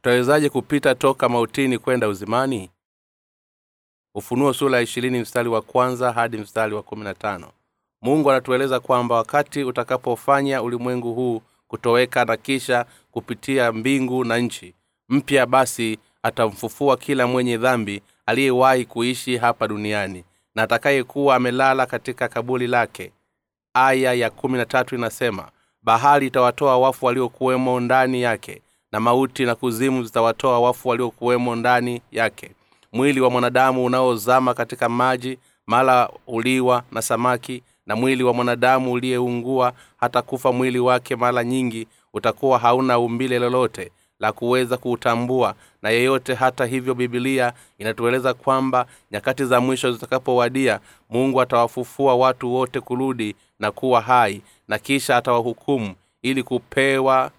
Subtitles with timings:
[0.00, 2.70] tutawezaje kupita toka mautini kwenda uzimani?
[4.14, 4.80] Ufunuo sura
[5.10, 7.52] mstari wa kwanza hadi mstari wa kumi na tano.
[8.02, 14.74] Mungu anatueleza kwamba wakati utakapofanya ulimwengu huu kutoweka na kisha kupitia mbingu na nchi
[15.08, 20.24] mpya basi atamfufua kila mwenye dhambi aliyewahi kuishi hapa duniani
[20.54, 23.12] na atakayekuwa amelala katika kabuli lake.
[23.74, 25.50] Aya ya kumi na tatu inasema
[25.82, 28.62] bahari itawatoa wafu waliokuwemo ndani yake
[28.92, 32.50] na mauti na kuzimu zitawatoa wafu waliokuwemo ndani yake.
[32.92, 39.72] Mwili wa mwanadamu unaozama katika maji mala uliwa na samaki na mwili wa mwanadamu uliyeungua
[39.96, 43.90] hata kufa mwili wake mara nyingi utakuwa hauna umbile lolote
[44.20, 45.54] la kuweza kuutambua.
[45.82, 52.80] Na yeyote hata hivyo bibilia inatueleza kwamba nyakati za mwisho zitakapowadia mungu atawafufua watu wote
[52.80, 57.30] kurudi na kuwa hai na kisha atawahukumu ili kupewa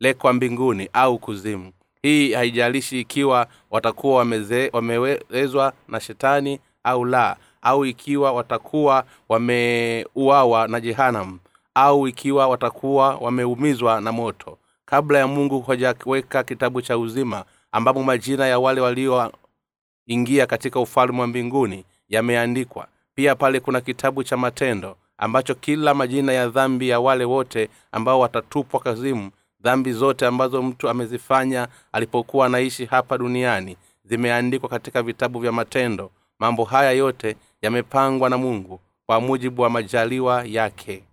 [0.00, 1.72] lekwa mbinguni au kuzimu.
[2.02, 10.80] Hii haijalishi ikiwa watakuwa wameze, wamewezwa na shetani au la au ikiwa watakuwa wameuawa na
[10.80, 11.38] jehanam
[11.74, 14.58] au ikiwa watakuwa wameumizwa na moto.
[14.84, 21.26] Kabla ya mungu hajaweka kitabu cha uzima ambapo majina ya wale walioingia katika ufalme wa
[21.26, 22.86] mbinguni yameandikwa.
[23.14, 28.20] Pia pale kuna kitabu cha matendo ambacho kila majina ya dhambi ya wale wote ambao
[28.20, 35.52] watatupwa kazimu dhambi zote ambazo mtu amezifanya alipokuwa anaishi hapa duniani zimeandikwa katika vitabu vya
[35.52, 36.10] matendo.
[36.38, 41.04] Mambo haya yote yamepangwa na mungu kwa mujibu wa majaliwa yake.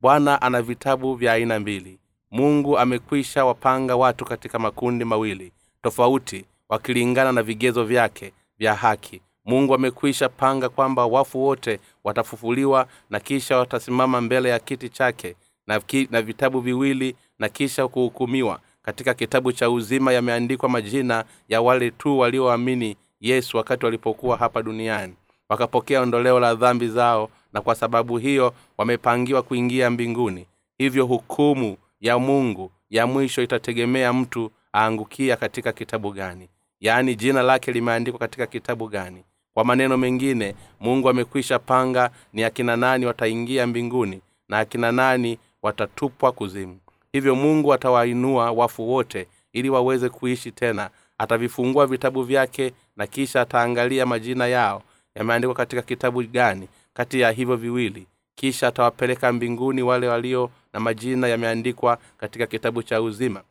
[0.00, 1.98] Bwana ana vitabu vya aina mbili.
[2.30, 9.20] Mungu amekwisha wapanga watu katika makundi mawili tofauti wakilingana na vigezo vyake vya haki.
[9.44, 15.80] Mungu amekwisha panga kwamba wafu wote watafufuliwa na kisha watasimama mbele ya kiti chake na,
[15.80, 18.60] ki, na vitabu viwili na kisha kuhukumiwa.
[18.82, 25.14] Katika kitabu cha uzima yameandikwa majina ya wale tu walioamini yesu wakati walipokuwa hapa duniani.
[25.48, 30.46] Wakapokea ondoleo la dhambi zao na kwa sababu hiyo wamepangiwa kuingia mbinguni.
[30.78, 36.48] Hivyo hukumu ya mungu ya mwisho itategemea mtu aangukia katika kitabu gani.
[36.80, 39.24] Yaani jina lake limeandikwa katika kitabu gani.
[39.54, 46.32] Kwa maneno mengine mungu amekwisha panga ni akina nani wataingia mbinguni na akina nani watatupwa
[46.32, 46.78] kuzimu
[47.14, 50.90] hivyo mungu atawainua wafu wote ili waweze kuishi tena.
[51.18, 54.82] Atavifungua vitabu vyake na kisha ataangalia majina yao.
[55.14, 56.68] Yameandikwa katika kitabu gani?
[56.94, 58.06] Kati ya hivyo viwili.
[58.34, 63.42] Kisha atawapeleka mbinguni wale walio na majina yameandikwa katika kitabu cha uzima.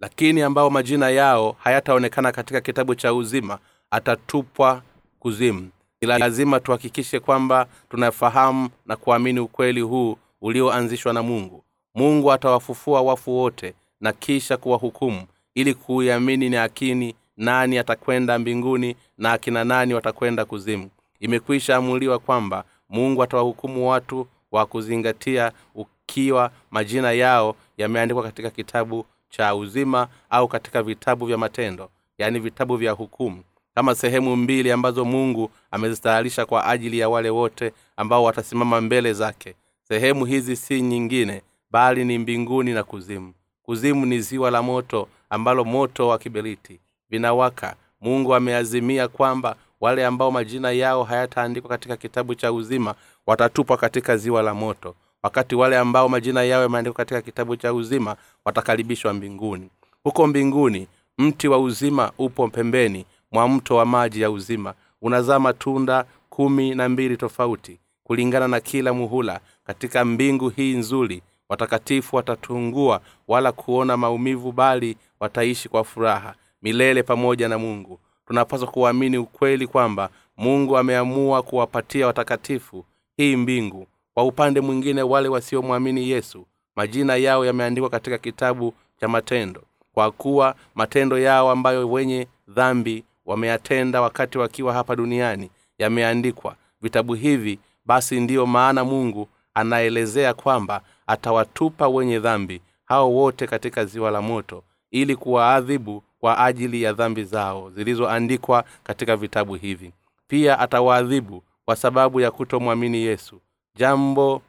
[0.00, 3.58] Lakini ambao majina yao hayataonekana katika kitabu cha uzima
[3.90, 4.82] atatupwa
[5.18, 5.70] kuzimu.
[6.00, 11.62] Ni lazima tuhakikishe kwamba tunafahamu na kuamini ukweli huu ulioanzishwa na mungu
[11.96, 15.22] mungu atawafufua wafu wote na kisha kuwahukumu
[15.54, 20.90] ili kuiamini ni akini nani atakwenda mbinguni na akina nani watakwenda kuzimu.
[21.20, 29.54] Imekwisha amuliwa kwamba mungu atawahukumu watu wa kuzingatia ukiwa majina yao yameandikwa katika kitabu cha
[29.54, 33.42] uzima au katika vitabu vya matendo yaani vitabu vya hukumu
[33.74, 39.54] kama sehemu mbili ambazo mungu amezitayarisha kwa ajili ya wale wote ambao watasimama mbele zake.
[39.88, 41.42] Sehemu hizi si nyingine
[41.76, 43.32] bali ni mbinguni na kuzimu.
[43.62, 47.74] Kuzimu ni ziwa la moto ambalo moto wa kiberiti vinawaka.
[48.00, 52.94] Mungu ameazimia kwamba wale ambao majina yao hayataandikwa katika kitabu cha uzima
[53.26, 54.94] watatupwa katika ziwa la moto.
[55.22, 59.68] Wakati wale ambao majina yao yameandikwa katika kitabu cha uzima watakaribishwa mbinguni.
[60.04, 60.86] Huko mbinguni
[61.18, 64.74] mti wa uzima upo pembeni mwa mto wa maji ya uzima.
[65.02, 69.40] Unazaa matunda kumi na mbili tofauti kulingana na kila muhula.
[69.66, 77.48] Katika mbingu hii nzuri watakatifu watatungua wala kuona maumivu bali wataishi kwa furaha milele pamoja
[77.48, 78.00] na mungu.
[78.26, 82.84] Tunapaswa kuamini ukweli kwamba mungu ameamua kuwapatia watakatifu
[83.16, 83.86] hii mbingu.
[84.14, 89.62] Kwa upande mwingine wale wasiomwamini yesu majina yao yameandikwa katika kitabu cha matendo.
[89.94, 96.56] Kwa kuwa matendo yao ambayo wenye dhambi wameyatenda wakati wakiwa hapa duniani yameandikwa.
[96.82, 104.10] Vitabu hivi basi ndiyo maana mungu anaelezea kwamba atawatupa wenye dhambi hao wote katika ziwa
[104.10, 109.92] la moto ili kuwaadhibu kwa ajili ya dhambi zao zilizoandikwa katika vitabu hivi.
[110.28, 113.40] Pia atawaadhibu kwa sababu ya kutomwamini yesu.
[113.74, 114.42] Jambo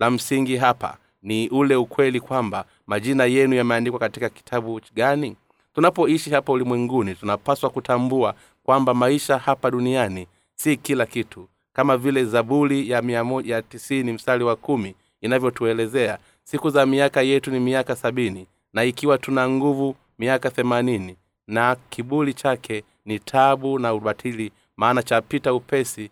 [0.00, 5.36] la msingi hapa ni ule ukweli kwamba majina yenu yameandikwa katika kitabu gani?
[5.74, 11.48] Tunapoishi hapa ulimwenguni tunapaswa kutambua kwamba maisha hapa duniani si kila kitu.
[11.72, 17.22] Kama vile zaburi ya mia moja ya tisini mstari wa kumi inavyotuelezea siku za miaka
[17.22, 23.78] yetu ni miaka sabini na ikiwa tuna nguvu miaka themanini na kibuli chake ni tabu
[23.78, 26.10] na ubatili maana chapita upesi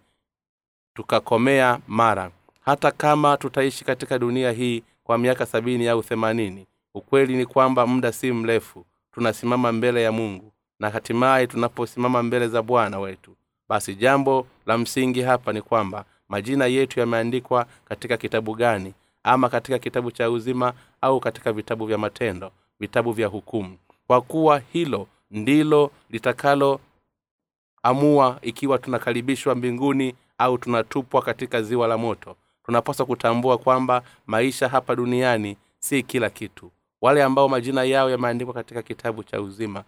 [0.95, 2.31] tukakomea mara.
[2.61, 8.13] Hata kama tutaishi katika dunia hii kwa miaka sabini au themanini ukweli ni kwamba muda
[8.13, 13.37] si mrefu tunasimama mbele ya mungu na hatimaye tunaposimama mbele za bwana wetu.
[13.69, 18.95] Basi jambo la msingi hapa ni kwamba majina yetu yameandikwa katika kitabu gani?
[19.23, 23.79] Ama katika kitabu cha uzima au katika vitabu vya matendo vitabu vya hukumu.
[24.07, 26.81] Kwa kuwa hilo ndilo litakalo
[27.83, 32.37] amua ikiwa tunakaribishwa mbinguni au tunatupwa katika ziwa la moto.
[32.67, 36.71] Tunapaswa kutambua kwamba maisha hapa duniani si kila kitu.
[37.01, 39.85] Wale ambao majina yao yameandikwa katika kitabu cha uzima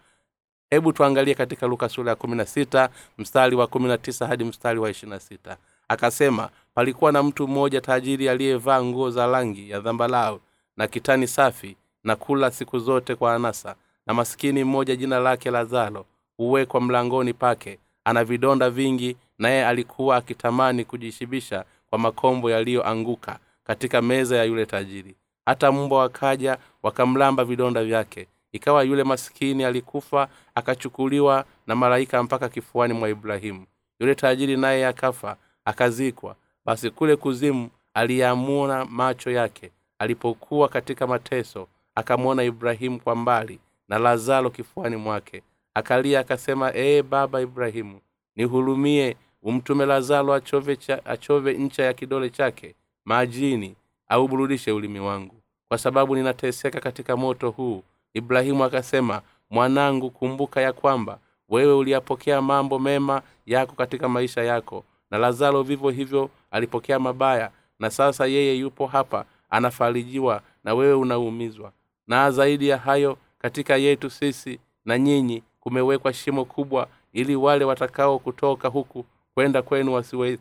[0.69, 4.43] hebu tuangalie katika luka sura ya kumi na sita mstari wa kumi na tisa hadi
[4.43, 5.57] mstari wa ishirina sita
[5.91, 10.39] akasema palikuwa na mtu mmoja tajiri aliyevaa nguo za rangi ya dhambalau
[10.77, 13.75] na kitani safi na kula siku zote kwa anasa
[14.07, 16.05] na masikini mmoja jina lake lazaro
[16.37, 24.37] huwekwa mlangoni pake ana vidonda vingi naye alikuwa akitamani kujishibisha kwa makombo yaliyoanguka katika meza
[24.37, 25.15] ya yule tajiri.
[25.45, 28.27] Hata mbwa wakaja wakamlamba vidonda vyake.
[28.51, 33.65] Ikawa yule masikini alikufa akachukuliwa na malaika mpaka kifuani mwa ibrahimu.
[33.99, 36.35] Yule tajiri naye akafa akazikwa
[36.65, 39.71] basi kule kuzimu aliyeamuna macho yake.
[39.99, 45.43] Alipokuwa katika mateso akamwona ibrahimu kwa mbali na lazaro kifuani mwake.
[45.73, 47.99] Akalia akasema ee baba ibrahimu
[48.35, 52.75] nihurumie umtume lazaro achove, achove ncha ya kidole chake
[53.05, 53.75] majini
[54.07, 55.35] auburudishe ulimi wangu.
[55.67, 57.83] Kwa sababu ninateseka katika moto huu.
[58.13, 61.19] Ibrahimu akasema mwanangu kumbuka ya kwamba
[61.49, 67.89] wewe uliyapokea mambo mema yako katika maisha yako na lazaro vivyo hivyo alipokea mabaya na
[67.89, 71.71] sasa yeye yupo hapa anafarijiwa na wewe unaumizwa.
[72.07, 78.19] Na zaidi ya hayo katika yetu sisi na nyinyi kumewekwa shimo kubwa ili wale watakao
[78.19, 80.39] kutoka huku kwenda kwenu wasiwe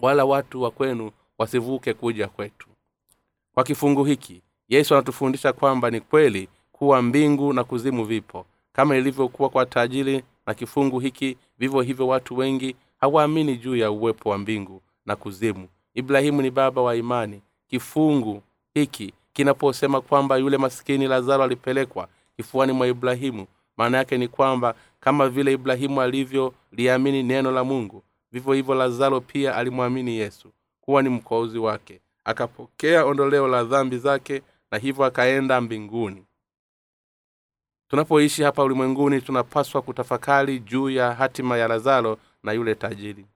[0.00, 2.68] wala watu wa kwenu wasivuke kuja kwetu.
[3.54, 8.46] Kwa kifungu hiki yesu anatufundisha kwamba ni kweli kuwa mbingu na kuzimu vipo.
[8.72, 14.30] Kama ilivyokuwa kwa tajiri na kifungu hiki vivyo hivyo watu wengi hawaamini juu ya uwepo
[14.30, 15.68] wa mbingu na kuzimu.
[15.94, 17.42] Ibrahimu ni baba wa imani.
[17.68, 18.42] Kifungu
[18.74, 23.46] hiki kinaposema kwamba yule maskini lazaro alipelekwa kifuani mwa ibrahimu
[23.76, 28.02] maana yake ni kwamba kama vile ibrahimu alivyoliamini neno la mungu
[28.32, 30.48] vivyo hivyo lazaro pia alimwamini yesu
[30.80, 32.00] kuwa ni mkozi wake.
[32.24, 36.24] Akapokea ondoleo la dhambi zake na hivyo akaenda mbinguni.
[37.88, 43.26] Tunapoishi hapa ulimwenguni tunapaswa kutafakari juu ya hatima ya lazaro na yule tajiri.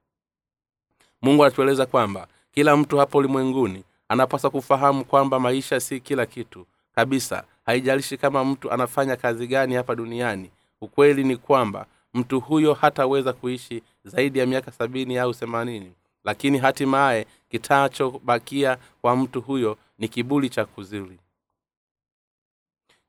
[1.22, 6.66] Mungu anatueleza kwamba kila mtu hapa ulimwenguni anapaswa kufahamu kwamba maisha si kila kitu.
[6.94, 10.50] Kabisa haijalishi kama mtu anafanya kazi gani hapa duniani
[10.80, 15.92] ukweli ni kwamba mtu huyo hataweza kuishi zaidi ya miaka sabini au themanini.
[16.24, 21.18] Lakini hatimaye kitachobakia kwa mtu huyo ni kibuli cha kuzuri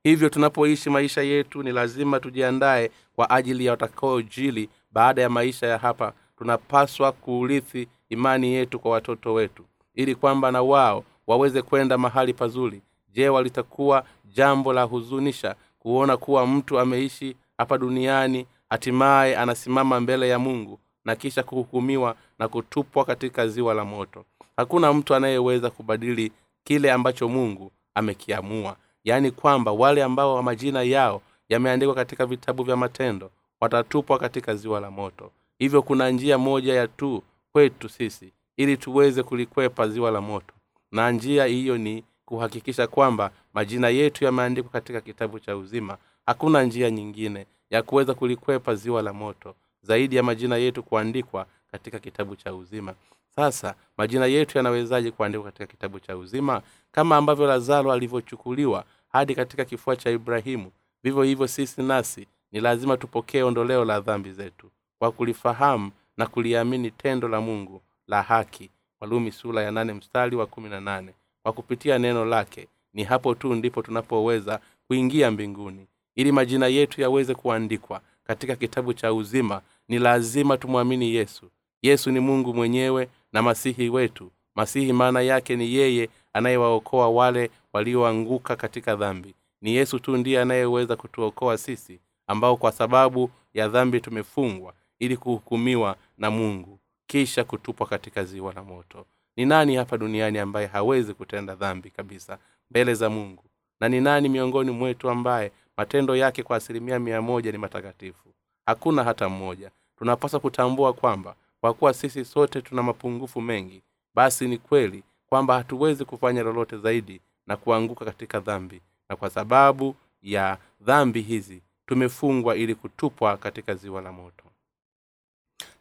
[0.07, 5.77] hivyo tunapoishi maisha yetu ni lazima tujiandaye kwa ajili ya watakaojili baada ya maisha ya
[5.77, 9.63] hapa tunapaswa kuurithi imani yetu kwa watoto wetu
[9.95, 12.81] ili kwamba na wao waweze kwenda mahali pazuri.
[13.13, 20.39] Je walitakuwa jambo la huzunisha kuona kuwa mtu ameishi hapa duniani hatimaye anasimama mbele ya
[20.39, 24.25] mungu na kisha kuhukumiwa na kutupwa katika ziwa la moto?
[24.57, 26.31] Hakuna mtu anayeweza kubadili
[26.63, 28.75] kile ambacho mungu amekiamua.
[29.03, 34.91] Yaani kwamba wale ambao majina yao yameandikwa katika vitabu vya matendo watatupwa katika ziwa la
[34.91, 35.31] moto.
[35.59, 40.53] Hivyo kuna njia moja ya tu kwetu sisi ili tuweze kulikwepa ziwa la moto.
[40.91, 45.97] Na njia hiyo ni kuhakikisha kwamba majina yetu yameandikwa katika kitabu cha uzima.
[46.25, 51.99] Hakuna njia nyingine ya kuweza kulikwepa ziwa la moto zaidi ya majina yetu kuandikwa katika
[51.99, 52.93] kitabu cha uzima.
[53.35, 56.61] Sasa majina yetu yanawezaje kuandikwa katika kitabu cha uzima?
[56.91, 60.71] Kama ambavyo lazaro alivyochukuliwa hadi katika kifua cha ibrahimu
[61.03, 66.91] vivyo hivyo sisi nasi ni lazima tupokee ondoleo la dhambi zetu kwa kulifahamu na kuliamini
[66.91, 68.69] tendo la mungu la haki.
[69.01, 71.13] Walumi sula ya nane mstari wa kumi na nane.
[71.43, 75.87] Kwa kupitia neno lake ni hapo tu ndipo tunapoweza kuingia mbinguni.
[76.15, 81.45] Ili majina yetu yaweze kuandikwa katika kitabu cha uzima ni lazima tumwamini yesu.
[81.81, 84.31] Yesu ni mungu mwenyewe na masihi wetu.
[84.55, 89.33] Masihi maana yake ni yeye anayewaokoa wale walioanguka katika dhambi.
[89.61, 95.95] Ni yesu tu ndiye anayeweza kutuokoa sisi ambao kwa sababu ya dhambi tumefungwa ili kuhukumiwa
[96.17, 99.05] na mungu kisha kutupwa katika ziwa la moto.
[99.35, 102.37] Ni nani hapa duniani ambaye hawezi kutenda dhambi kabisa
[102.71, 103.43] mbele za mungu?
[103.79, 108.29] Na ni nani miongoni mwetu ambaye matendo yake kwa asilimia mia moja ni matakatifu?
[108.65, 109.71] Hakuna hata mmoja.
[109.97, 113.81] Tunapaswa kutambua kwamba kwa kuwa sisi sote tuna mapungufu mengi
[114.15, 118.81] basi ni kweli kwamba hatuwezi kufanya lolote zaidi na kuanguka katika dhambi.
[119.09, 124.43] Na kwa sababu ya dhambi hizi tumefungwa ili kutupwa katika ziwa la moto.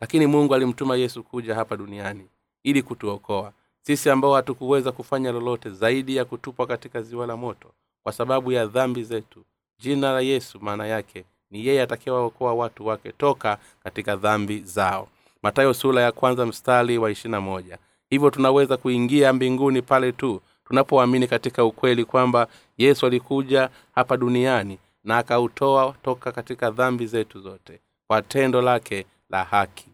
[0.01, 2.27] Lakini mungu alimtuma yesu kuja hapa duniani
[2.63, 3.53] ili kutuokoa.
[3.83, 7.73] Sisi ambao hatukuweza kufanya lolote zaidi ya kutupwa katika ziwa la moto
[8.03, 9.45] kwa sababu ya dhambi zetu
[9.79, 15.09] jina la yesu maana yake ni yeye atakayewaokoa watu wake toka katika dhambi zao.
[15.43, 17.79] Matayo sura ya kwanza mstari wa ishirina moja.
[18.11, 22.47] Hivyo tunaweza kuingia mbinguni pale tu tunapoamini katika ukweli kwamba
[22.79, 29.45] yesu alikuja hapa duniani na akautoa toka katika dhambi zetu zote kwa tendo lake la
[29.45, 29.89] haki.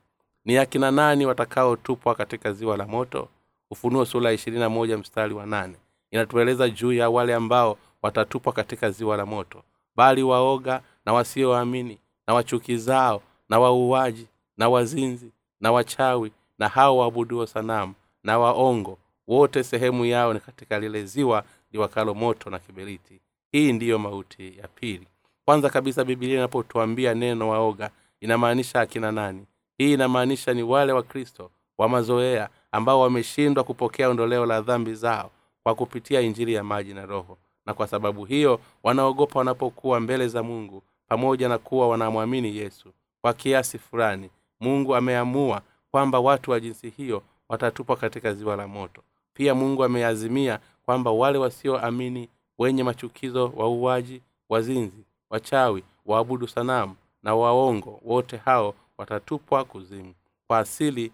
[0.45, 3.28] Ni akina nani watakaotupwa katika ziwa la moto?
[3.71, 5.76] Ufunuo sura ishirini moja mstari wa nane.
[6.11, 9.62] Inatueleza juu ya wale ambao watatupwa katika ziwa la moto
[9.97, 14.26] bali waoga na wasioamini na wachukizao na wauaji
[14.57, 18.99] na wazinzi na wachawi na hao waabuduo sanamu na waongo.
[19.28, 23.21] Wote sehemu yao ni katika lile ziwa liwakalo moto na kiberiti
[23.52, 25.06] hii ndiyo mauti ya pili.
[25.44, 27.90] Kwanza kabisa bibilia inapotuambia neno waoga
[28.21, 29.47] inamaanisha akina nani?
[29.78, 35.30] Hii inamaanisha ni wale wa kristo wa mazoea ambao wameshindwa kupokea ondoleo la dhambi zao
[35.62, 37.38] kwa kupitia injili ya maji na roho.
[37.66, 43.32] Na kwa sababu hiyo wanaogopa wanapokuwa mbele za mungu pamoja na kuwa wanamwamini yesu kwa
[43.32, 44.30] kiasi fulani.
[44.61, 49.02] Mungu ameamua kwamba watu wa jinsi hiyo watatupwa katika ziwa la moto.
[49.35, 52.28] Pia mungu ameazimia kwamba wale wasioamini
[52.62, 60.14] wenye machukizo wauaji wazinzi wachawi waabudu sanamu na waongo wote hao watatupwa kuzimu.
[60.47, 61.12] Kwa asili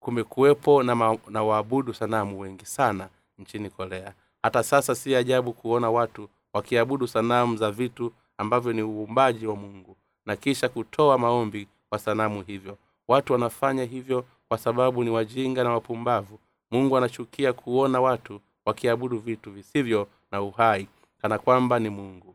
[0.00, 3.08] kumekuwepo na, na waabudu sanamu wengi sana
[3.38, 4.14] nchini korea.
[4.42, 9.96] Hata sasa si ajabu kuona watu wakiabudu sanamu za vitu ambavyo ni uumbaji wa mungu
[10.26, 12.78] na kisha kutoa maombi kwa sanamu hivyo.
[13.08, 16.38] Watu wanafanya hivyo kwa sababu ni wajinga na wapumbavu.
[16.70, 20.88] Mungu anachukia kuona watu wakiabudu vitu visivyo na uhai
[21.22, 22.34] kana kwamba ni mungu.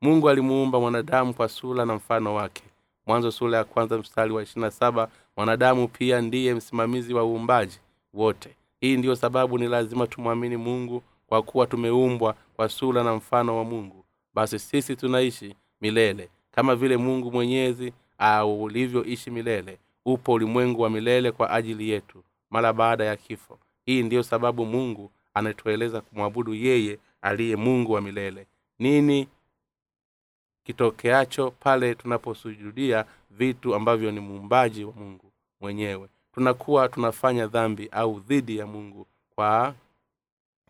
[0.00, 2.62] Mungu alimuumba mwanadamu kwa sura na mfano wake.
[3.06, 7.78] Mwanzo sura ya kwanza mstari wa ishirina saba mwanadamu pia ndiye msimamizi wa uumbaji
[8.14, 8.56] wote.
[8.80, 13.64] Hii ndiyo sababu ni lazima tumwamini mungu kwa kuwa tumeumbwa kwa sura na mfano wa
[13.64, 14.04] mungu.
[14.34, 19.78] Basi sisi tunaishi milele kama vile mungu mwenyezi au ulivyoishi milele.
[20.04, 23.58] Upo ulimwengu wa milele kwa ajili yetu mara baada ya kifo.
[23.86, 28.46] Hii ndiyo sababu mungu anatueleza kumwabudu yeye aliye mungu wa milele.
[28.78, 29.28] Nini
[30.64, 36.08] kitokeacho pale tunaposujudia vitu ambavyo ni muumbaji wa mungu mwenyewe?
[36.34, 39.74] Tunakuwa tunafanya dhambi au dhidi ya mungu kwa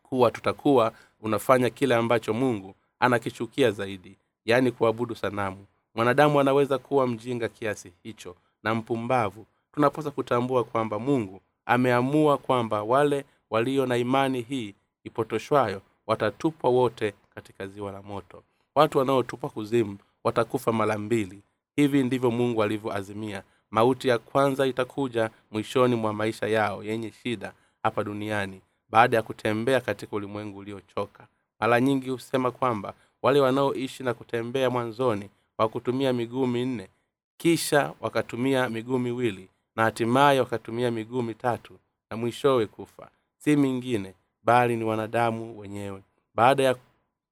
[0.03, 5.67] kuwa tutakuwa unafanya kile ambacho mungu anakichukia zaidi yaani kuabudu sanamu.
[5.95, 9.47] Mwanadamu anaweza kuwa mjinga kiasi hicho na mpumbavu.
[9.73, 17.67] Tunapaswa kutambua kwamba mungu ameamua kwamba wale walio na imani hii ipotoshwayo watatupwa wote katika
[17.67, 18.43] ziwa la moto.
[18.75, 21.43] Watu wanaotupwa kuzimu watakufa mara mbili.
[21.77, 23.43] Hivi ndivyo mungu alivyoazimia.
[23.71, 29.81] Mauti ya kwanza itakuja mwishoni mwa maisha yao yenye shida hapa duniani baada ya kutembea
[29.81, 31.27] katika ulimwengu uliochoka.
[31.61, 36.89] Mara nyingi husema kwamba wale wanaoishi na kutembea mwanzoni kwa kutumia miguu minne
[37.37, 41.79] kisha wakatumia miguu miwili na hatimaye wakatumia miguu mitatu
[42.11, 43.09] na mwishowe kufa
[43.45, 46.03] si mingine bali ni wanadamu wenyewe.
[46.35, 46.77] Baada ya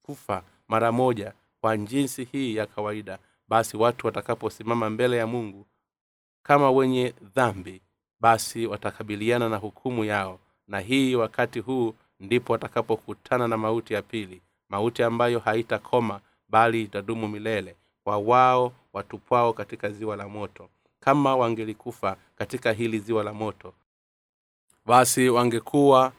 [0.02, 5.66] kufa mara moja kwa jinsi hii ya kawaida basi watu watakaposimama mbele ya mungu
[6.42, 7.80] kama wenye dhambi
[8.20, 10.38] basi watakabiliana na hukumu yao.
[10.68, 17.28] Na hii wakati huu ndipo watakapokutana na mauti ya pili mauti ambayo haitakoma bali itadumu
[17.28, 20.68] milele kwa wao watupwao katika ziwa la moto.
[21.00, 23.74] Kama wangelikufa katika hili ziwa la moto
[24.86, 26.12] basi wangekuwa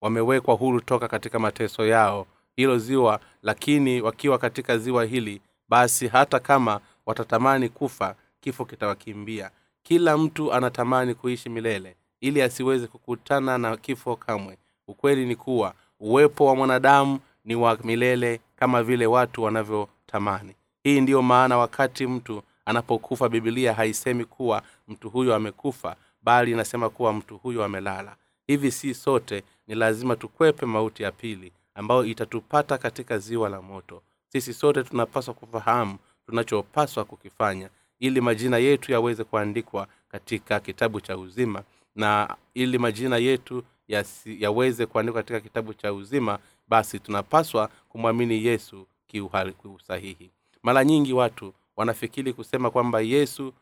[0.00, 6.40] wamewekwa huru toka katika mateso yao hilo ziwa lakini wakiwa katika ziwa hili basi hata
[6.40, 9.50] kama watatamani kufa kifo kitawakimbia.
[9.82, 14.58] Kila mtu anatamani kuishi milele ili asiweze kukutana na kifo kamwe.
[14.88, 20.54] Ukweli ni kuwa uwepo wa mwanadamu ni wa milele kama vile watu wanavyotamani.
[20.82, 27.12] Hii ndiyo maana wakati mtu anapokufa bibilia haisemi kuwa mtu huyo amekufa bali inasema kuwa
[27.12, 28.16] mtu huyo amelala.
[28.46, 34.02] Hivi si sote ni lazima tukwepe mauti ya pili ambayo itatupata katika ziwa la moto.
[34.28, 41.62] Sisi sote tunapaswa kufahamu tunachopaswa kukifanya ili majina yetu yaweze kuandikwa katika kitabu cha uzima
[41.96, 46.38] na ili majina yetu yasi, yaweze kuandikwa katika kitabu cha uzima
[46.68, 50.30] basi tunapaswa kumwamini yesu kiusahihi.
[50.62, 53.52] Mara nyingi watu wanafikiri kusema kwamba yesu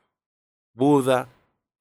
[0.74, 1.26] budha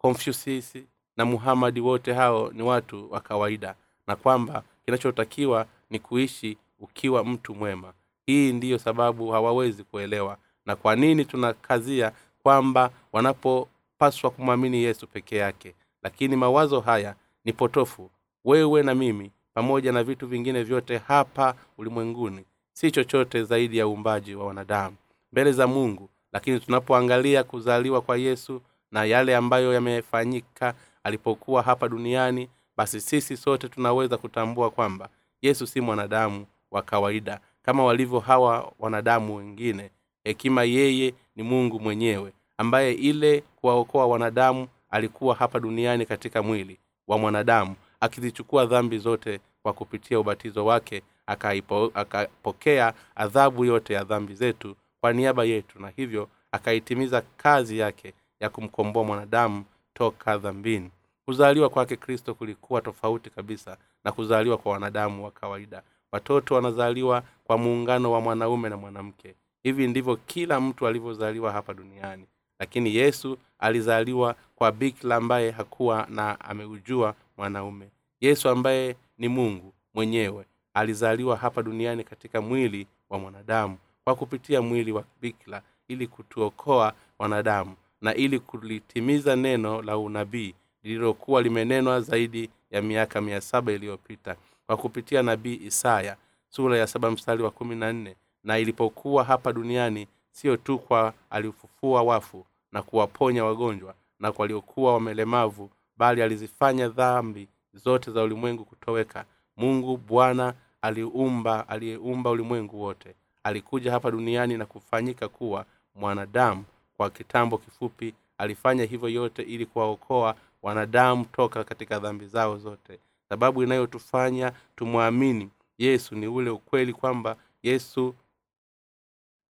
[0.02, 0.78] confucius
[1.18, 3.76] na muhamadi wote hao ni watu wa kawaida
[4.08, 7.94] na kwamba kinachotakiwa ni kuishi ukiwa mtu mwema.
[8.26, 12.12] Hii ndiyo sababu hawawezi kuelewa na kwa nini tunakazia
[12.44, 15.76] kwamba wanapopaswa kumwamini yesu peke yake.
[16.04, 17.16] Lakini mawazo haya
[17.46, 18.10] ni potofu.
[18.46, 24.36] Wewe na mimi pamoja na vitu vingine vyote hapa ulimwenguni si chochote zaidi ya uumbaji
[24.36, 24.96] wa wanadamu.
[25.32, 28.62] Mbele za mungu lakini tunapoangalia kuzaliwa kwa yesu
[28.92, 35.10] na yale ambayo yamefanyika alipokuwa hapa duniani basi sisi sote tunaweza kutambua kwamba
[35.42, 39.90] yesu si mwanadamu wa kawaida kama walivyo hawa wanadamu wengine.
[40.24, 47.18] Hekima yeye ni mungu mwenyewe ambaye ile kuwaokoa wanadamu alikuwa hapa duniani katika mwili wa
[47.18, 54.76] mwanadamu akizichukua dhambi zote kwa kupitia ubatizo wake akaipo, akapokea adhabu yote ya dhambi zetu
[55.02, 60.92] kwa niaba yetu na hivyo akaitimiza kazi yake ya kumkomboa mwanadamu toka dhambini.
[61.26, 65.82] Kuzaliwa kwake kristo kulikuwa tofauti kabisa na kuzaliwa kwa wanadamu wa kawaida.
[66.12, 69.36] Watoto wanazaliwa kwa muungano wa mwanaume na mwanamke.
[69.64, 72.26] Hivi ndivyo kila mtu alivyozaliwa hapa duniani.
[72.60, 77.90] Lakini yesu alizaliwa kwa bikla ambaye hakuwa na ameujua mwanaume.
[78.22, 84.92] Yesu ambaye ni mungu mwenyewe alizaliwa hapa duniani katika mwili wa mwanadamu kwa kupitia mwili
[84.92, 92.82] wa bikla ili kutuokoa wanadamu na ili kulitimiza neno la unabii lililokuwa limenenwa zaidi ya
[92.82, 94.36] miaka mia saba iliyopita
[94.68, 96.18] kwa kupitia nabii isaya
[96.50, 98.16] sura ya saba mstari wa kumi na nne.
[98.44, 105.70] Na ilipokuwa hapa duniani sio tu kwa alifufua wafu na kuwaponya wagonjwa na waliokuwa wamelemavu
[105.98, 109.26] bali alizifanya dhambi zote za ulimwengu kutoweka.
[109.58, 113.16] Mungu bwana aliumba aliyeumba ulimwengu wote.
[113.44, 116.64] Alikuja hapa duniani na kufanyika kuwa mwanadamu
[117.02, 123.00] kwa kitambo kifupi alifanya hivyo yote ili kuwaokoa wanadamu toka katika dhambi zao zote.
[123.30, 128.16] Sababu inayotufanya tumwamini yesu ni ule ukweli kwamba yesu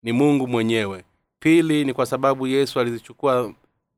[0.04, 1.04] ni mungu mwenyewe.
[1.40, 3.54] Pili ni kwa sababu yesu alizichukua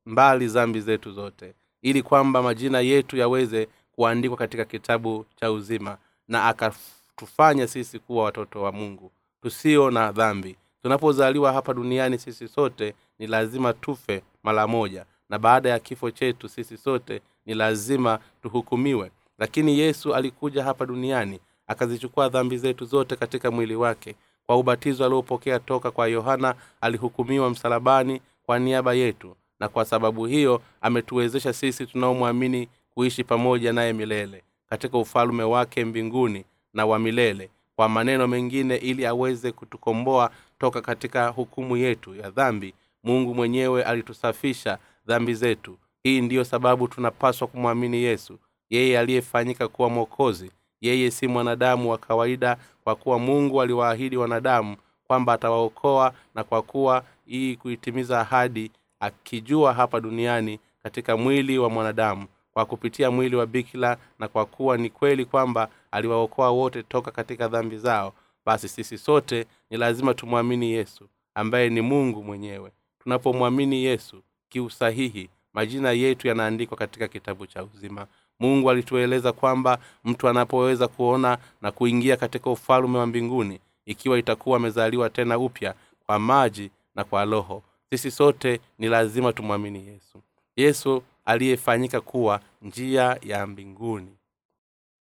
[0.06, 6.46] mbali zambi zetu zote ili kwamba majina yetu yaweze kuandikwa katika kitabu cha uzima na
[6.48, 9.12] akatufanya sisi kuwa watoto wa mungu
[9.42, 15.06] tusio na dhambi tunapozaliwa hapa duniani sisi sote ni lazima tufe mara moja.
[15.30, 19.12] Na baada ya kifo chetu sisi sote ni lazima tuhukumiwe.
[19.38, 24.16] Lakini yesu alikuja hapa duniani akazichukua dhambi zetu zote katika mwili wake.
[24.46, 29.36] Kwa ubatizo aliopokea toka kwa yohana alihukumiwa msalabani kwa niaba yetu.
[29.60, 36.46] Na kwa sababu hiyo ametuwezesha sisi tunaomwamini kuishi pamoja naye milele katika ufalume wake mbinguni
[36.74, 37.50] na wa milele.
[37.76, 40.32] Kwa maneno mengine ili aweze kutukomboa
[40.64, 42.74] toka katika hukumu yetu ya dhambi
[43.04, 45.78] mungu mwenyewe alitusafisha dhambi zetu.
[46.04, 48.40] Hii ndiyo sababu tunapaswa kumwamini yesu.
[48.70, 54.76] Yeye aliyefanyika kuwa mwokozi yeye si mwanadamu wa kawaida kwa kuwa mungu aliwaahidi wanadamu
[55.08, 62.28] kwamba atawaokoa na kwa kuwa hii kuitimiza ahadi akijua hapa duniani katika mwili wa mwanadamu
[62.54, 67.48] kwa kupitia mwili wa bikila na kwa kuwa ni kweli kwamba aliwaokoa wote toka katika
[67.48, 68.14] dhambi zao
[68.46, 72.72] basi sisi sote ni lazima tumwamini yesu ambaye ni mungu mwenyewe.
[73.00, 78.08] Tunapomwamini yesu kiusahihi majina yetu yanaandikwa katika kitabu cha uzima.
[78.40, 85.10] Mungu alitueleza kwamba mtu anapoweza kuona na kuingia katika ufalume wa mbinguni ikiwa itakuwa amezaliwa
[85.10, 85.76] tena upya
[86.06, 87.64] kwa maji na kwa roho.
[87.90, 90.22] Sisi sote ni lazima tumwamini yesu.
[90.56, 94.18] Yesu aliyefanyika kuwa njia ya mbinguni.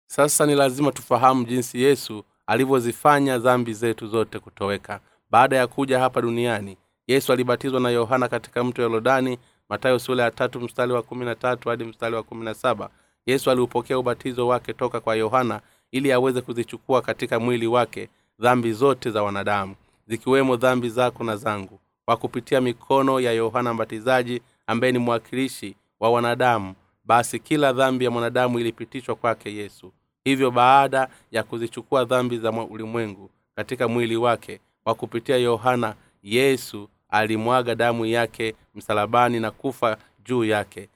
[0.08, 4.99] Sasa ni lazima tufahamu jinsi yesu alivyozifanya dhambi zetu zote kutoweka.
[5.32, 6.77] Baada ya kuja hapa duniani
[7.08, 9.38] yesu alibatizwa na yohana katika mto yorodani
[9.69, 12.89] matayo sula ya tatu mstari wa kumi na tatu hadi mstari wa kumi na saba.
[13.25, 19.12] Yesu aliupokea ubatizo wake toka kwa yohana ili aweze kuzichukua katika mwili wake dhambi zote
[19.12, 19.75] za wanadamu
[20.08, 26.12] zikiwemo dhambi zako na zangu kwa kupitia mikono ya yohana mbatizaji ambaye ni mwakilishi wa
[26.12, 26.73] wanadamu.
[27.06, 29.91] Basi kila dhambi ya mwanadamu ilipitishwa kwake yesu
[30.23, 37.75] hivyo baada ya kuzichukua dhambi za ulimwengu katika mwili wake kwa kupitia yohana yesu alimwaga
[37.75, 40.89] damu yake msalabani na kufa juu yake.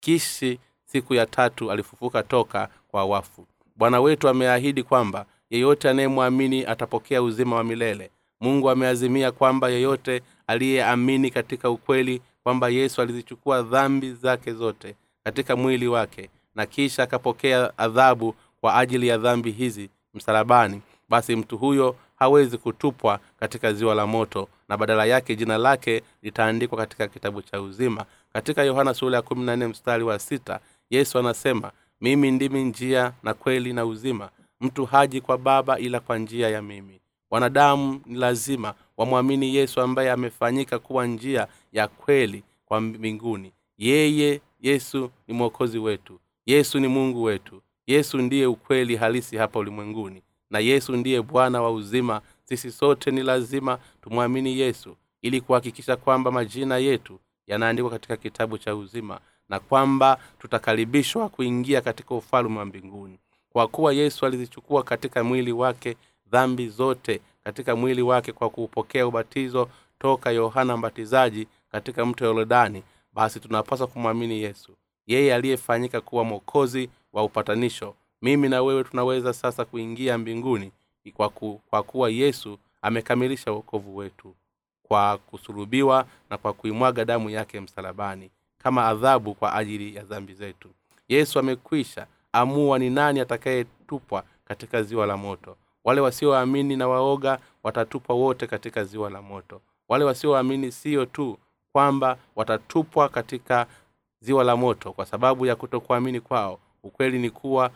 [0.00, 3.46] Kishi siku ya tatu alifufuka toka kwa wafu.
[3.76, 8.10] Bwana wetu ameahidi kwamba yeyote anayemwamini atapokea uzima wa milele.
[8.40, 15.88] Mungu ameazimia kwamba yeyote aliyeamini katika ukweli kwamba yesu alizichukua dhambi zake zote katika mwili
[15.88, 22.58] wake na kisha akapokea adhabu kwa ajili ya dhambi hizi msalabani basi mtu huyo hawezi
[22.58, 28.04] kutupwa katika ziwa la moto na badala yake jina lake litaandikwa katika kitabu cha uzima.
[28.32, 33.12] Katika yohana sura ya kumi na nne mstari wa sita yesu anasema mimi ndimi njia
[33.22, 34.30] na kweli na uzima.
[34.60, 37.00] Mtu haji kwa baba ila kwa njia ya mimi.
[37.30, 43.52] Wanadamu ni lazima wamwamini yesu ambaye amefanyika kuwa njia ya kweli kwa mbinguni.
[43.78, 46.20] Yeye yesu ni mwokozi wetu.
[46.46, 51.70] Yesu ni mungu wetu yesu ndiye ukweli halisi hapa ulimwenguni na yesu ndiye bwana wa
[51.70, 52.20] uzima.
[52.44, 58.76] Sisi sote ni lazima tumwamini yesu ili kuhakikisha kwamba majina yetu yanaandikwa katika kitabu cha
[58.76, 63.18] uzima na kwamba tutakaribishwa kuingia katika ufalume wa mbinguni.
[63.52, 65.96] Kwa kuwa yesu alizichukua katika mwili wake
[66.30, 73.40] dhambi zote katika mwili wake kwa kuupokea ubatizo toka yohana mbatizaji katika mto yorodani basi
[73.40, 74.72] tunapaswa kumwamini yesu
[75.12, 77.94] yeye aliyefanyika kuwa mwokozi wa upatanisho.
[78.22, 80.72] Mimi na wewe tunaweza sasa kuingia mbinguni
[81.14, 84.34] kwa, ku, kwa kuwa yesu amekamilisha uokovu wetu
[84.82, 90.68] kwa kusulubiwa na kwa kuimwaga damu yake msalabani kama adhabu kwa ajili ya dhambi zetu.
[91.08, 95.56] Yesu amekwisha amua ni nani atakayetupwa katika ziwa la moto.
[95.84, 99.60] Wale wasioamini na waoga watatupwa wote katika ziwa la moto.
[99.88, 101.38] Wale wasioamini siyo tu
[101.72, 103.66] kwamba watatupwa katika
[104.20, 106.58] ziwa la moto kwa sababu ya kutokuamini kwao.
[106.82, 107.70] Ukweli ni kuwa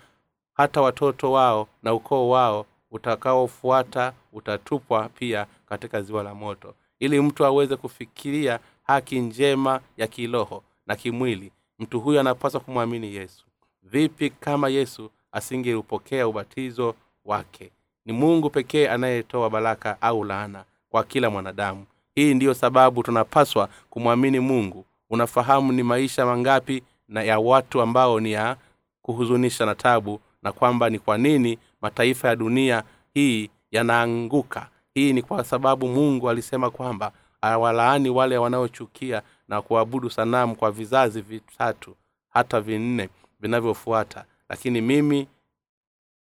[0.54, 6.74] hata watoto wao na ukoo wao utakaofuata utatupwa pia katika ziwa la moto.
[7.00, 13.44] Ili mtu aweze kufikiria haki njema ya kiroho na kimwili mtu huyo anapaswa kumwamini yesu.
[13.82, 17.70] Vipi kama yesu asingeupokea ubatizo wake?
[18.06, 21.86] Ni mungu pekee anayetoa baraka au laana kwa kila mwanadamu.
[22.14, 28.32] Hii ndiyo sababu tunapaswa kumwamini mungu unafahamu ni maisha mangapi na ya watu ambao ni
[28.32, 28.56] ya
[29.02, 32.82] kuhuzunisha na tabu na kwamba ni kwa nini mataifa ya dunia
[33.14, 34.68] hii yanaanguka.
[34.94, 37.12] Hii ni kwa sababu mungu alisema kwamba
[37.42, 41.94] awalaani wale wanaochukia na kuabudu sanamu kwa vizazi vitatu
[42.28, 43.08] hata vinne
[43.40, 44.24] vinavyofuata.
[44.48, 45.26] Lakini mimi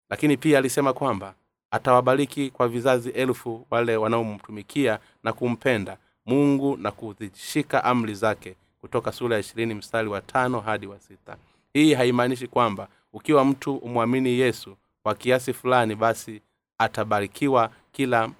[0.09, 1.33] lakini pia alisema kwamba
[1.71, 9.35] atawabariki kwa vizazi elfu wale wanaomtumikia na kumpenda mungu na kuzishika amri zake kutoka sura
[9.35, 11.37] ya ishirini mstari wa tano hadi wa sita.
[11.73, 16.41] Hii haimaanishi kwamba ukiwa mtu umwamini yesu kwa kiasi fulani basi
[16.77, 18.31] atabarikiwa kila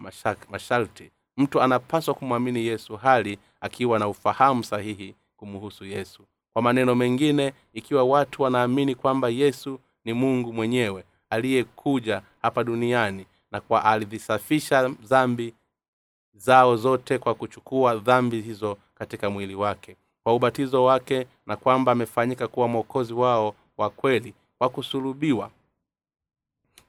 [0.50, 1.12] masharti.
[1.38, 6.24] Mtu anapaswa kumwamini yesu hali akiwa na ufahamu sahihi kumuhusu yesu.
[6.54, 13.62] Kwa maneno mengine ikiwa watu wanaamini kwamba yesu ni mungu mwenyewe aliyekuja hapa duniani na
[13.62, 15.54] kwa alizisafisha dhambi
[16.34, 19.96] zao zote kwa kuchukua dhambi hizo katika mwili wake
[20.30, 25.50] kwa ubatizo wake na kwamba amefanyika kuwa mwokozi wao wa kweli kwa kusulubiwa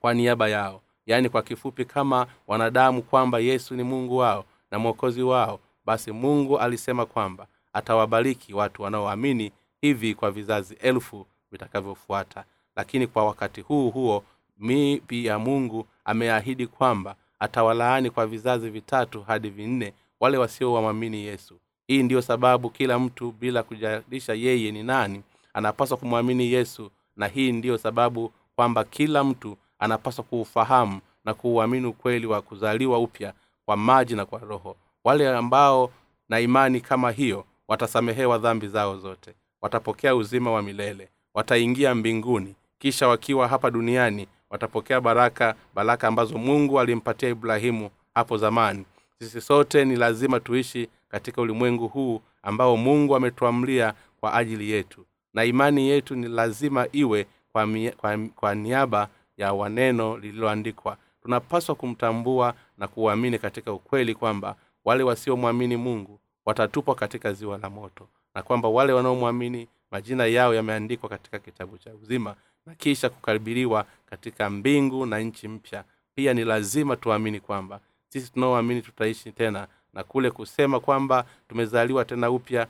[0.01, 0.81] kwa niaba yao.
[1.07, 6.59] Yaani kwa kifupi kama wanadamu kwamba yesu ni mungu wao na mwokozi wao basi mungu
[6.59, 12.45] alisema kwamba atawabariki watu wanaoamini hivi kwa vizazi elfu vitakavyofuata.
[12.77, 14.25] Lakini kwa wakati huu huo
[14.59, 22.03] mi pia mungu ameahidi kwamba atawalaani kwa vizazi vitatu hadi vinne wale wasiowamwamini yesu hii
[22.03, 25.23] ndiyo sababu kila mtu bila kujalisha yeye ni nani
[25.55, 26.91] anapaswa kumwamini yesu.
[27.17, 33.33] Na hii ndiyo sababu kwamba kila mtu anapaswa kuufahamu na kuuamini ukweli wa kuzaliwa upya
[33.65, 34.77] kwa maji na kwa roho.
[35.05, 35.91] Wale ambao
[36.29, 39.35] na imani kama hiyo watasamehewa dhambi zao zote.
[39.61, 41.09] Watapokea uzima wa milele.
[41.35, 42.55] Wataingia mbinguni.
[42.79, 48.85] Kisha wakiwa hapa duniani watapokea baraka baraka ambazo mungu alimpatia ibrahimu hapo zamani.
[49.19, 55.07] Sisi sote ni lazima tuishi katika ulimwengu huu ambao mungu ametuamlia kwa ajili yetu.
[55.35, 60.97] Na imani yetu ni lazima iwe kwa, kwa, kwa niaba ya waneno lililoandikwa.
[61.23, 68.09] Tunapaswa kumtambua na kuamini katika ukweli kwamba wale wasiomwamini mungu watatupwa katika ziwa la moto
[68.35, 72.35] na kwamba wale wanaomwamini majina yao yameandikwa katika kitabu cha uzima
[72.67, 75.85] na kisha kukaribiriwa katika mbingu na nchi mpya.
[76.15, 82.31] Pia ni lazima tuamini kwamba sisi tunaoamini tutaishi tena na kule kusema kwamba tumezaliwa tena
[82.31, 82.67] upya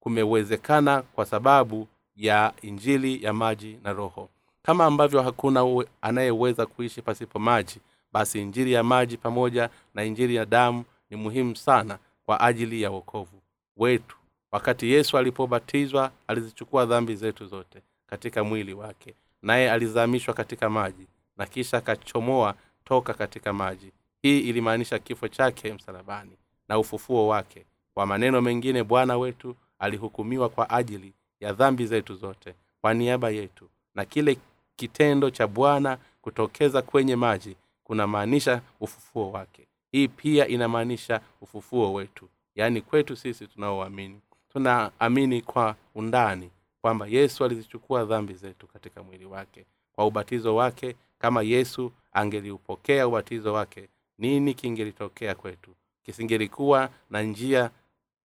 [0.00, 4.28] kumewezekana kwa sababu ya injili ya maji na roho.
[4.62, 7.80] Kama ambavyo hakuna anayeweza kuishi pasipo maji
[8.12, 12.90] basi injili ya maji pamoja na injili ya damu ni muhimu sana kwa ajili ya
[12.90, 13.42] wokovu
[13.76, 14.16] wetu.
[14.52, 21.46] Wakati yesu alipobatizwa alizichukua dhambi zetu zote katika mwili wake naye alizamishwa katika maji na
[21.46, 23.92] kisha akachomoa toka katika maji.
[24.22, 26.36] Hii ilimaanisha kifo chake msalabani
[26.68, 27.66] na ufufuo wake.
[27.94, 33.68] Kwa maneno mengine bwana wetu alihukumiwa kwa ajili ya dhambi zetu zote kwa niaba yetu.
[33.94, 34.38] Na kile
[34.76, 39.66] kitendo cha bwana kutokeza kwenye maji kunamaanisha ufufuo wake.
[39.92, 42.28] Hii pia inamaanisha ufufuo wetu.
[42.54, 44.20] Yaani kwetu sisi tunaoamini.
[44.52, 46.50] Tunaamini kwa undani
[46.80, 49.64] kwamba yesu alizichukua dhambi zetu katika mwili wake.
[49.92, 55.70] Kwa ubatizo wake kama yesu angeliupokea ubatizo wake nini kingelitokea kwetu
[56.04, 57.70] kisingelikuwa na njia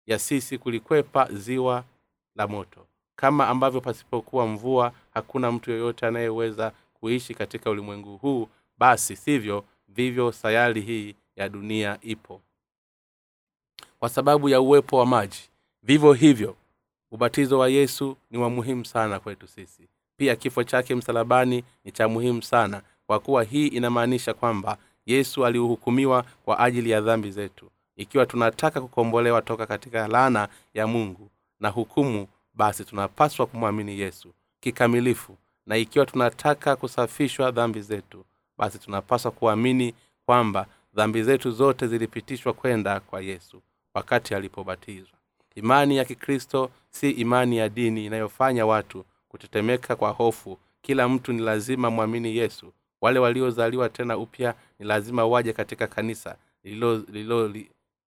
[0.07, 1.85] ya sisi kulikwepa ziwa
[2.37, 2.87] la moto.
[3.17, 10.33] Kama ambavyo pasipokuwa mvua hakuna mtu yoyote anayeweza kuishi katika ulimwengu huu basi sivyo vivyo
[10.33, 12.41] sayari hii ya dunia ipo.
[13.99, 15.51] Kwa sababu ya uwepo wa maji
[15.83, 16.57] vivyo hivyo
[17.11, 19.89] ubatizo wa yesu ni wa muhimu sana kwetu sisi.
[20.17, 24.79] Pia kifo chake msalabani ni cha muhimu sana kwa kuwa hii inamaanisha kwamba
[25.09, 27.71] yesu alihukumiwa kwa ajili ya dhambi zetu.
[27.97, 34.29] Ikiwa tunataka kukombolewa toka katika laana ya mungu na hukumu basi tunapaswa kumwamini yesu
[34.61, 35.37] kikamilifu.
[35.67, 38.25] Na ikiwa tunataka kusafishwa dhambi zetu
[38.59, 39.95] basi tunapaswa kuamini
[40.27, 43.63] kwamba dhambi zetu zote zilipitishwa kwenda kwa yesu
[43.95, 45.19] wakati alipobatizwa.
[45.55, 50.59] Imani ya kikristo si imani ya dini inayofanya watu kutetemeka kwa hofu.
[50.83, 56.37] Kila mtu ni lazima mwamini yesu wale waliozaliwa tena upya ni lazima waje katika kanisa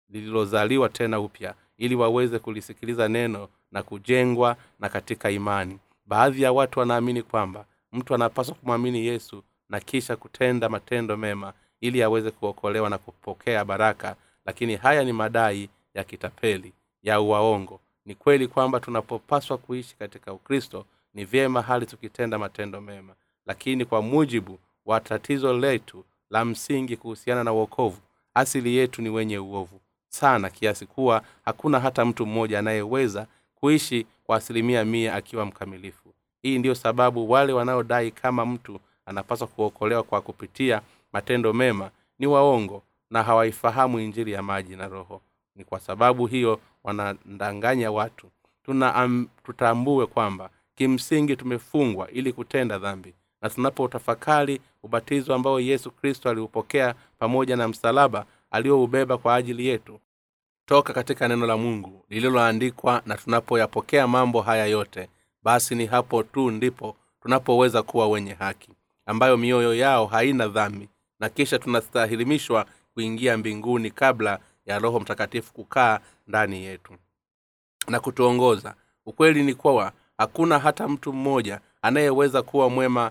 [0.08, 5.78] lililozaliwa tena upya ili waweze kulisikiliza neno na kujengwa na katika imani.
[6.06, 12.02] Baadhi ya watu wanaamini kwamba mtu anapaswa kumwamini yesu na kisha kutenda matendo mema ili
[12.02, 14.16] aweze kuokolewa na kupokea baraka
[14.46, 17.80] lakini haya ni madai ya kitapeli ya uwaongo.
[18.04, 23.14] Ni kweli kwamba tunapopaswa kuishi katika ukristo ni vyema hali tukitenda matendo mema
[23.46, 27.98] lakini kwa mujibu wa tatizo letu la msingi kuhusiana na uokovu
[28.34, 34.36] asili yetu ni wenye uovu sana kiasi kuwa hakuna hata mtu mmoja anayeweza kuishi kwa
[34.36, 36.08] asilimia mia akiwa mkamilifu.
[36.42, 42.82] Hii ndiyo sababu wale wanaodai kama mtu anapaswa kuokolewa kwa kupitia matendo mema ni waongo
[43.10, 45.20] na hawaifahamu injili ya maji na roho.
[45.56, 48.26] Ni kwa sababu hiyo wanadanganya watu.
[49.44, 57.56] Tutambue kwamba kimsingi tumefungwa ili kutenda dhambi na tunapotafakari ubatizo ambao yesu kristo aliupokea pamoja
[57.56, 60.00] na msalaba alioubeba kwa ajili yetu
[60.66, 65.08] toka katika neno la mungu lililoandikwa na tunapoyapokea mambo haya yote
[65.42, 68.70] basi ni hapo tu ndipo tunapoweza kuwa wenye haki
[69.06, 70.88] ambayo mioyo yao haina dhambi
[71.20, 76.92] na kisha tunastahilimishwa kuingia mbinguni kabla ya roho mtakatifu kukaa ndani yetu.
[77.88, 78.74] Na kutuongoza
[79.06, 83.10] ukweli ni kuwa hakuna hata mtu mmoja anayeweza kuwa mwema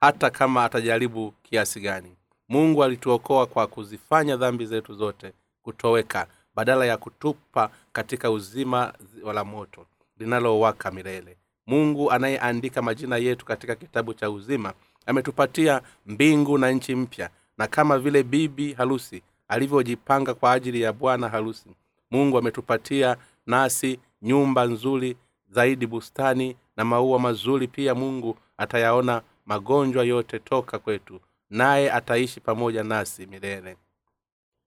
[0.00, 2.16] hata kama atajaribu kiasi gani.
[2.48, 5.32] Mungu alituokoa kwa kuzifanya dhambi zetu zote
[5.62, 8.92] kutoweka badala ya kutupa katika uzima
[9.34, 9.86] la moto
[10.18, 11.36] linalowaka milele.
[11.66, 14.72] Mungu anayeandika majina yetu katika kitabu cha uzima
[15.06, 21.28] ametupatia mbingu na nchi mpya na kama vile bibi harusi alivyojipanga kwa ajili ya bwana
[21.28, 21.70] harusi
[22.10, 25.16] mungu ametupatia nasi nyumba nzuri
[25.50, 32.84] zaidi bustani na maua mazuri pia mungu atayaona magonjwa yote toka kwetu naye ataishi pamoja
[32.84, 33.76] nasi milele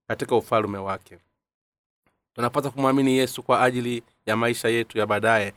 [0.07, 1.17] katika ufalume wake.
[2.33, 5.53] Tunapaswa kumwamini yesu kwa ajili ya maisha yetu ya baadaye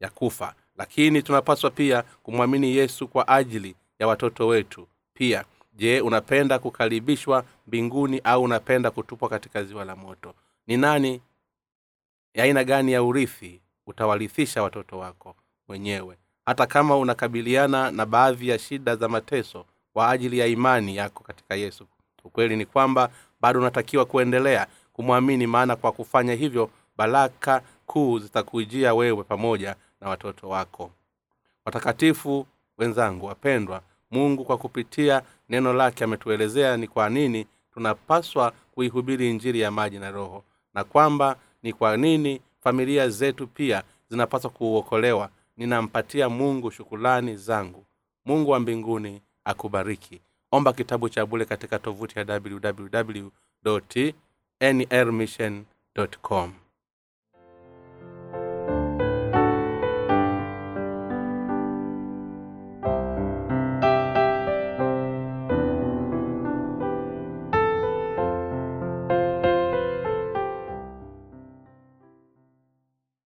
[0.00, 5.44] ya kufa lakini tunapaswa pia kumwamini yesu kwa ajili ya watoto wetu pia.
[5.72, 10.34] Je unapenda kukaribishwa mbinguni au unapenda kutupwa katika ziwa la moto?
[10.66, 11.20] Ni nani
[12.34, 15.36] aina gani ya urithi utawarithisha watoto wako
[15.68, 21.24] mwenyewe hata kama unakabiliana na baadhi ya shida za mateso kwa ajili ya imani yako
[21.24, 21.86] katika yesu.
[22.24, 29.22] Ukweli ni kwamba bado unatakiwa kuendelea kumwamini maana kwa kufanya hivyo baraka kuu zitakujia wewe
[29.24, 30.90] pamoja na watoto wako.
[31.64, 32.46] Watakatifu
[32.78, 33.80] wenzangu wapendwa
[34.10, 40.10] mungu kwa kupitia neno lake ametuelezea ni kwa nini tunapaswa kuihubiri injiri ya maji na
[40.10, 47.86] roho na kwamba ni kwa nini familia zetu pia zinapaswa kuokolewa ninampatia mungu shukulani zangu.
[48.24, 50.20] Mungu wa mbinguni akubariki.
[50.52, 53.28] Omba kitabu cha bule katika tovuti ya www
[54.60, 55.64] nrmission
[56.22, 56.52] com